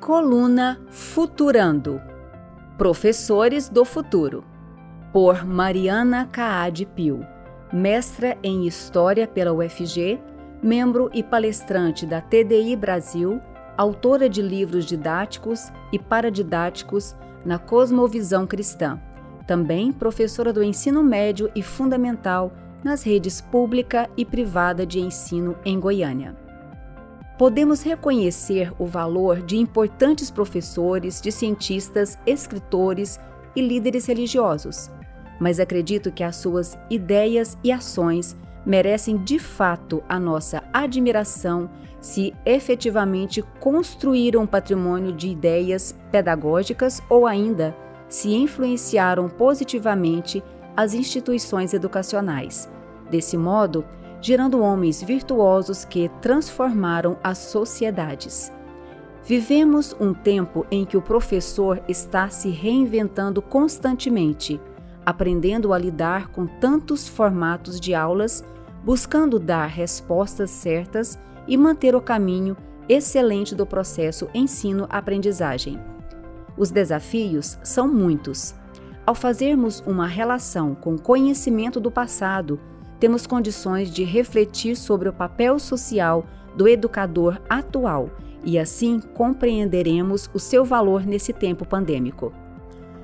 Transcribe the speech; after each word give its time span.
Coluna 0.00 0.78
Futurando. 0.90 2.00
Professores 2.76 3.68
do 3.68 3.84
Futuro. 3.84 4.44
Por 5.10 5.44
Mariana 5.44 6.28
Caade 6.30 6.84
Pio, 6.84 7.26
mestra 7.72 8.36
em 8.42 8.66
História 8.66 9.26
pela 9.26 9.52
UFG, 9.52 10.20
membro 10.62 11.10
e 11.14 11.22
palestrante 11.22 12.04
da 12.04 12.20
TDI 12.20 12.76
Brasil, 12.76 13.40
autora 13.76 14.28
de 14.28 14.42
livros 14.42 14.84
didáticos 14.84 15.72
e 15.90 15.98
paradidáticos 15.98 17.16
na 17.44 17.58
cosmovisão 17.58 18.46
cristã, 18.46 19.00
também 19.46 19.92
professora 19.92 20.52
do 20.52 20.62
ensino 20.62 21.02
médio 21.02 21.50
e 21.54 21.62
fundamental 21.62 22.52
nas 22.84 23.02
redes 23.02 23.40
pública 23.40 24.10
e 24.14 24.24
privada 24.26 24.84
de 24.84 25.00
ensino 25.00 25.56
em 25.64 25.80
Goiânia 25.80 26.45
podemos 27.38 27.82
reconhecer 27.82 28.72
o 28.78 28.86
valor 28.86 29.42
de 29.42 29.56
importantes 29.56 30.30
professores, 30.30 31.20
de 31.20 31.30
cientistas, 31.30 32.18
escritores 32.26 33.20
e 33.54 33.60
líderes 33.60 34.06
religiosos, 34.06 34.90
mas 35.38 35.60
acredito 35.60 36.10
que 36.10 36.24
as 36.24 36.36
suas 36.36 36.78
ideias 36.90 37.56
e 37.62 37.70
ações 37.70 38.36
merecem 38.64 39.16
de 39.18 39.38
fato 39.38 40.02
a 40.08 40.18
nossa 40.18 40.62
admiração 40.72 41.70
se 42.00 42.34
efetivamente 42.44 43.42
construíram 43.60 44.42
um 44.42 44.46
patrimônio 44.46 45.12
de 45.12 45.28
ideias 45.28 45.96
pedagógicas 46.10 47.00
ou 47.08 47.26
ainda 47.26 47.76
se 48.08 48.32
influenciaram 48.34 49.28
positivamente 49.28 50.42
as 50.76 50.94
instituições 50.94 51.74
educacionais. 51.74 52.70
Desse 53.10 53.36
modo, 53.36 53.84
gerando 54.20 54.60
homens 54.60 55.02
virtuosos 55.02 55.84
que 55.84 56.10
transformaram 56.20 57.16
as 57.22 57.38
sociedades. 57.38 58.52
Vivemos 59.24 59.94
um 59.98 60.14
tempo 60.14 60.64
em 60.70 60.84
que 60.84 60.96
o 60.96 61.02
professor 61.02 61.82
está 61.88 62.28
se 62.28 62.48
reinventando 62.48 63.42
constantemente, 63.42 64.60
aprendendo 65.04 65.72
a 65.72 65.78
lidar 65.78 66.28
com 66.28 66.46
tantos 66.46 67.08
formatos 67.08 67.80
de 67.80 67.94
aulas, 67.94 68.44
buscando 68.84 69.38
dar 69.38 69.66
respostas 69.66 70.50
certas 70.50 71.18
e 71.46 71.56
manter 71.56 71.94
o 71.94 72.00
caminho 72.00 72.56
excelente 72.88 73.54
do 73.54 73.66
processo 73.66 74.28
ensino-aprendizagem. 74.32 75.80
Os 76.56 76.70
desafios 76.70 77.58
são 77.62 77.88
muitos. 77.88 78.54
Ao 79.04 79.14
fazermos 79.14 79.82
uma 79.86 80.06
relação 80.06 80.74
com 80.74 80.96
conhecimento 80.96 81.78
do 81.80 81.90
passado, 81.90 82.60
temos 82.98 83.26
condições 83.26 83.90
de 83.90 84.04
refletir 84.04 84.76
sobre 84.76 85.08
o 85.08 85.12
papel 85.12 85.58
social 85.58 86.26
do 86.56 86.66
educador 86.66 87.40
atual 87.48 88.10
e 88.42 88.58
assim 88.58 89.00
compreenderemos 89.00 90.30
o 90.32 90.38
seu 90.38 90.64
valor 90.64 91.04
nesse 91.04 91.32
tempo 91.32 91.66
pandêmico. 91.66 92.32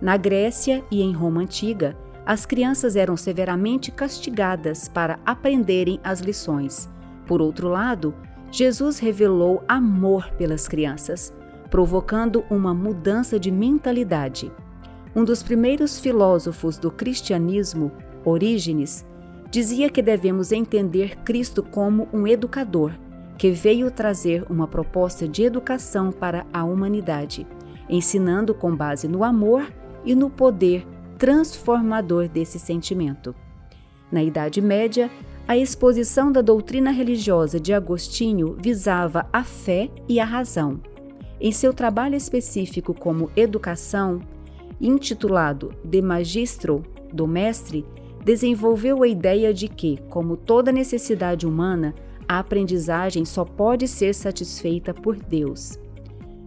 Na 0.00 0.16
Grécia 0.16 0.84
e 0.90 1.02
em 1.02 1.12
Roma 1.12 1.42
antiga, 1.42 1.96
as 2.24 2.46
crianças 2.46 2.96
eram 2.96 3.16
severamente 3.16 3.90
castigadas 3.90 4.88
para 4.88 5.18
aprenderem 5.26 6.00
as 6.02 6.20
lições. 6.20 6.88
Por 7.26 7.42
outro 7.42 7.68
lado, 7.68 8.14
Jesus 8.50 8.98
revelou 8.98 9.62
amor 9.68 10.30
pelas 10.38 10.68
crianças, 10.68 11.34
provocando 11.70 12.44
uma 12.48 12.72
mudança 12.72 13.38
de 13.38 13.50
mentalidade. 13.50 14.50
Um 15.14 15.24
dos 15.24 15.42
primeiros 15.42 15.98
filósofos 15.98 16.78
do 16.78 16.90
cristianismo, 16.90 17.92
Orígenes, 18.24 19.04
dizia 19.54 19.88
que 19.88 20.02
devemos 20.02 20.50
entender 20.50 21.16
Cristo 21.18 21.62
como 21.62 22.08
um 22.12 22.26
educador, 22.26 22.90
que 23.38 23.52
veio 23.52 23.88
trazer 23.88 24.44
uma 24.50 24.66
proposta 24.66 25.28
de 25.28 25.44
educação 25.44 26.10
para 26.10 26.44
a 26.52 26.64
humanidade, 26.64 27.46
ensinando 27.88 28.52
com 28.52 28.74
base 28.74 29.06
no 29.06 29.22
amor 29.22 29.72
e 30.04 30.12
no 30.12 30.28
poder 30.28 30.84
transformador 31.16 32.28
desse 32.28 32.58
sentimento. 32.58 33.32
Na 34.10 34.24
Idade 34.24 34.60
Média, 34.60 35.08
a 35.46 35.56
exposição 35.56 36.32
da 36.32 36.42
doutrina 36.42 36.90
religiosa 36.90 37.60
de 37.60 37.72
Agostinho 37.72 38.56
visava 38.60 39.24
a 39.32 39.44
fé 39.44 39.88
e 40.08 40.18
a 40.18 40.24
razão. 40.24 40.80
Em 41.40 41.52
seu 41.52 41.72
trabalho 41.72 42.16
específico 42.16 42.92
como 42.92 43.30
Educação, 43.36 44.20
intitulado 44.80 45.72
De 45.84 46.02
Magistro, 46.02 46.82
do 47.12 47.28
Mestre, 47.28 47.86
desenvolveu 48.24 49.02
a 49.02 49.08
ideia 49.08 49.52
de 49.52 49.68
que, 49.68 49.98
como 50.08 50.36
toda 50.36 50.72
necessidade 50.72 51.46
humana, 51.46 51.94
a 52.26 52.38
aprendizagem 52.38 53.24
só 53.24 53.44
pode 53.44 53.86
ser 53.86 54.14
satisfeita 54.14 54.94
por 54.94 55.16
Deus. 55.16 55.78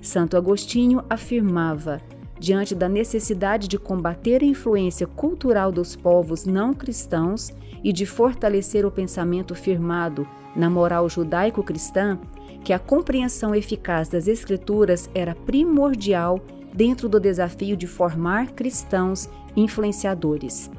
Santo 0.00 0.36
Agostinho 0.36 1.04
afirmava, 1.10 2.00
diante 2.38 2.74
da 2.74 2.88
necessidade 2.88 3.68
de 3.68 3.78
combater 3.78 4.42
a 4.42 4.46
influência 4.46 5.06
cultural 5.06 5.70
dos 5.70 5.94
povos 5.94 6.46
não 6.46 6.72
cristãos 6.72 7.52
e 7.84 7.92
de 7.92 8.06
fortalecer 8.06 8.86
o 8.86 8.90
pensamento 8.90 9.54
firmado 9.54 10.26
na 10.54 10.70
moral 10.70 11.08
judaico-cristã, 11.08 12.18
que 12.64 12.72
a 12.72 12.78
compreensão 12.78 13.54
eficaz 13.54 14.08
das 14.08 14.26
Escrituras 14.26 15.10
era 15.14 15.34
primordial 15.34 16.40
dentro 16.72 17.08
do 17.08 17.20
desafio 17.20 17.76
de 17.76 17.86
formar 17.86 18.52
cristãos 18.52 19.28
influenciadores 19.54 20.70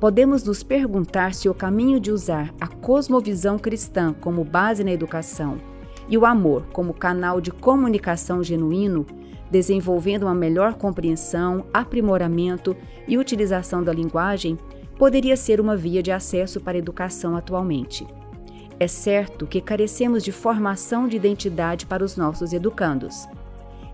podemos 0.00 0.44
nos 0.44 0.62
perguntar 0.62 1.34
se 1.34 1.48
o 1.48 1.54
caminho 1.54 1.98
de 1.98 2.10
usar 2.10 2.54
a 2.60 2.66
cosmovisão 2.66 3.58
cristã 3.58 4.12
como 4.12 4.44
base 4.44 4.84
na 4.84 4.92
educação 4.92 5.58
e 6.08 6.16
o 6.16 6.26
amor 6.26 6.66
como 6.72 6.94
canal 6.94 7.40
de 7.40 7.50
comunicação 7.50 8.42
genuíno, 8.42 9.06
desenvolvendo 9.50 10.24
uma 10.24 10.34
melhor 10.34 10.74
compreensão, 10.74 11.66
aprimoramento 11.72 12.76
e 13.08 13.16
utilização 13.18 13.82
da 13.82 13.92
linguagem, 13.92 14.58
poderia 14.98 15.36
ser 15.36 15.60
uma 15.60 15.76
via 15.76 16.02
de 16.02 16.12
acesso 16.12 16.60
para 16.60 16.76
a 16.76 16.78
educação 16.78 17.36
atualmente. 17.36 18.06
É 18.78 18.86
certo 18.86 19.46
que 19.46 19.60
carecemos 19.60 20.22
de 20.22 20.32
formação 20.32 21.08
de 21.08 21.16
identidade 21.16 21.86
para 21.86 22.04
os 22.04 22.16
nossos 22.16 22.52
educandos. 22.52 23.26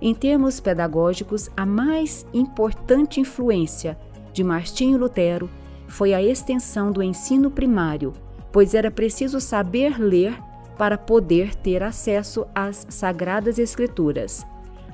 Em 0.01 0.13
termos 0.15 0.59
pedagógicos, 0.59 1.49
a 1.57 1.65
mais 1.65 2.27
importante 2.34 3.21
influência 3.21 3.97
de 4.33 4.43
Martinho 4.43 4.99
Lutero 4.99 5.49
foi 5.92 6.14
a 6.14 6.22
extensão 6.22 6.91
do 6.91 7.03
ensino 7.03 7.50
primário, 7.50 8.14
pois 8.50 8.72
era 8.72 8.91
preciso 8.91 9.38
saber 9.38 10.00
ler 10.00 10.34
para 10.78 10.97
poder 10.97 11.54
ter 11.54 11.82
acesso 11.82 12.47
às 12.54 12.86
Sagradas 12.88 13.58
Escrituras. 13.58 14.47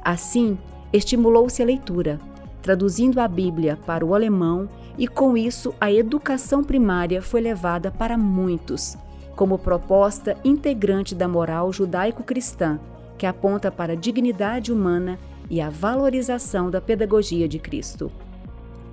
Assim, 0.04 0.58
estimulou-se 0.92 1.62
a 1.62 1.64
leitura, 1.64 2.18
traduzindo 2.60 3.20
a 3.20 3.28
Bíblia 3.28 3.78
para 3.86 4.04
o 4.04 4.12
alemão, 4.12 4.68
e 4.98 5.06
com 5.06 5.36
isso 5.36 5.72
a 5.80 5.90
educação 5.92 6.64
primária 6.64 7.22
foi 7.22 7.42
levada 7.42 7.92
para 7.92 8.18
muitos, 8.18 8.98
como 9.36 9.56
proposta 9.56 10.36
integrante 10.44 11.14
da 11.14 11.28
moral 11.28 11.72
judaico-cristã, 11.72 12.80
que 13.16 13.24
aponta 13.24 13.70
para 13.70 13.92
a 13.92 13.96
dignidade 13.96 14.72
humana 14.72 15.16
e 15.48 15.60
a 15.60 15.70
valorização 15.70 16.68
da 16.68 16.80
pedagogia 16.80 17.48
de 17.48 17.60
Cristo. 17.60 18.10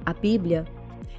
A 0.06 0.14
Bíblia 0.14 0.66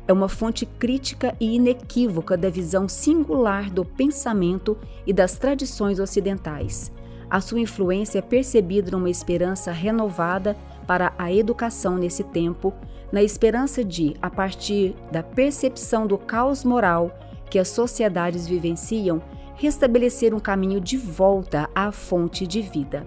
é 0.08 0.12
uma 0.12 0.28
fonte 0.28 0.64
crítica 0.64 1.34
e 1.40 1.56
inequívoca 1.56 2.36
da 2.36 2.48
visão 2.48 2.88
singular 2.88 3.70
do 3.70 3.84
pensamento 3.84 4.76
e 5.06 5.12
das 5.12 5.36
tradições 5.36 5.98
ocidentais. 5.98 6.92
A 7.28 7.40
sua 7.40 7.58
influência 7.58 8.20
é 8.20 8.22
percebida 8.22 8.92
numa 8.92 9.10
esperança 9.10 9.72
renovada 9.72 10.56
para 10.86 11.12
a 11.18 11.32
educação 11.32 11.96
nesse 11.96 12.22
tempo, 12.22 12.72
na 13.10 13.22
esperança 13.22 13.82
de, 13.82 14.14
a 14.22 14.30
partir 14.30 14.94
da 15.10 15.22
percepção 15.22 16.06
do 16.06 16.16
caos 16.16 16.62
moral 16.62 17.10
que 17.50 17.58
as 17.58 17.68
sociedades 17.68 18.46
vivenciam, 18.46 19.20
restabelecer 19.56 20.32
um 20.32 20.38
caminho 20.38 20.80
de 20.80 20.96
volta 20.96 21.68
à 21.74 21.90
fonte 21.90 22.46
de 22.46 22.62
vida. 22.62 23.04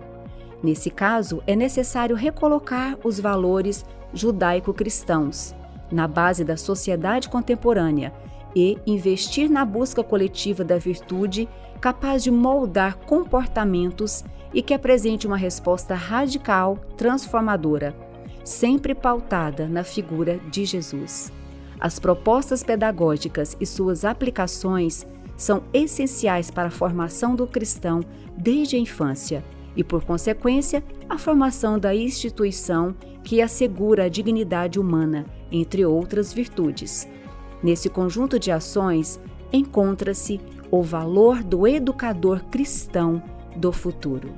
Nesse 0.61 0.89
caso, 0.89 1.41
é 1.47 1.55
necessário 1.55 2.15
recolocar 2.17 2.97
os 3.03 3.19
valores 3.19 3.85
judaico-cristãos 4.13 5.55
na 5.91 6.07
base 6.07 6.43
da 6.43 6.57
sociedade 6.57 7.29
contemporânea 7.29 8.13
e 8.55 8.77
investir 8.85 9.49
na 9.49 9.63
busca 9.63 10.03
coletiva 10.03 10.63
da 10.63 10.77
virtude 10.77 11.47
capaz 11.79 12.23
de 12.23 12.31
moldar 12.31 12.97
comportamentos 12.97 14.23
e 14.53 14.61
que 14.61 14.73
apresente 14.73 15.27
uma 15.27 15.37
resposta 15.37 15.93
radical, 15.93 16.77
transformadora, 16.97 17.95
sempre 18.43 18.95
pautada 18.95 19.67
na 19.67 19.83
figura 19.83 20.39
de 20.49 20.65
Jesus. 20.65 21.31
As 21.79 21.99
propostas 21.99 22.63
pedagógicas 22.63 23.55
e 23.59 23.65
suas 23.65 24.03
aplicações 24.03 25.05
são 25.37 25.63
essenciais 25.71 26.51
para 26.51 26.67
a 26.67 26.71
formação 26.71 27.35
do 27.35 27.47
cristão 27.47 28.01
desde 28.35 28.75
a 28.75 28.79
infância 28.79 29.43
e, 29.75 29.83
por 29.83 30.03
consequência, 30.03 30.83
a 31.09 31.17
formação 31.17 31.77
da 31.77 31.93
instituição 31.95 32.95
que 33.23 33.41
assegura 33.41 34.05
a 34.05 34.09
dignidade 34.09 34.79
humana, 34.79 35.25
entre 35.51 35.85
outras 35.85 36.33
virtudes. 36.33 37.07
Nesse 37.61 37.89
conjunto 37.89 38.39
de 38.39 38.51
ações 38.51 39.19
encontra-se 39.51 40.39
o 40.71 40.81
valor 40.81 41.43
do 41.43 41.67
educador 41.67 42.43
cristão 42.45 43.21
do 43.55 43.71
futuro. 43.71 44.29